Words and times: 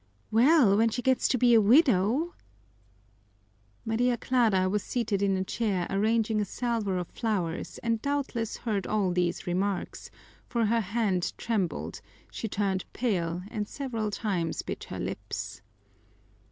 "Well, 0.31 0.75
when 0.77 0.89
she 0.89 1.03
gets 1.03 1.27
to 1.27 1.37
be 1.37 1.53
a 1.53 1.61
widow" 1.61 2.33
Maria 3.85 4.17
Clara 4.17 4.67
was 4.67 4.81
seated 4.81 5.21
in 5.21 5.37
a 5.37 5.43
chair 5.43 5.85
arranging 5.91 6.41
a 6.41 6.45
salver 6.45 6.97
of 6.97 7.07
flowers 7.09 7.77
and 7.83 8.01
doubtless 8.01 8.57
heard 8.57 8.87
all 8.87 9.11
these 9.11 9.45
remarks, 9.45 10.09
for 10.47 10.65
her 10.65 10.81
hand 10.81 11.33
trembled, 11.37 12.01
she 12.31 12.47
turned 12.47 12.83
pale, 12.93 13.43
and 13.51 13.67
several 13.67 14.09
times 14.09 14.63
bit 14.63 14.85
her 14.85 14.97
lips. 14.97 15.61